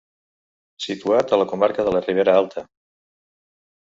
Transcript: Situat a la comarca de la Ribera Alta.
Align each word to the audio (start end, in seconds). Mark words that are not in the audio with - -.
Situat 0.85 1.33
a 1.35 1.39
la 1.41 1.47
comarca 1.51 1.85
de 1.89 1.93
la 1.95 2.01
Ribera 2.07 2.35
Alta. 2.41 2.63